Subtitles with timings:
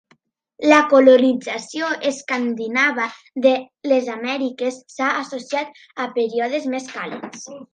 [0.69, 3.05] La colonització escandinava
[3.45, 3.53] de
[3.93, 7.47] les Amèriques s'ha associat a períodes més càlids.